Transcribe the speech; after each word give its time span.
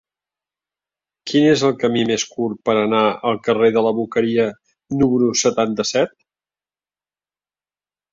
Quin 1.31 1.43
és 1.49 1.65
el 1.67 1.73
camí 1.83 2.05
més 2.11 2.23
curt 2.31 2.57
per 2.69 2.73
anar 2.83 3.01
al 3.31 3.37
carrer 3.47 3.69
de 3.75 3.83
la 3.87 3.91
Boqueria 3.99 4.47
número 5.03 5.29
setanta-set? 5.43 6.17